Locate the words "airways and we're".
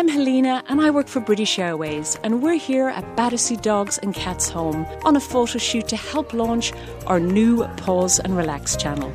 1.58-2.54